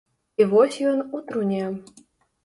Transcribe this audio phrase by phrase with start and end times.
[0.43, 1.61] І вось ён у труне.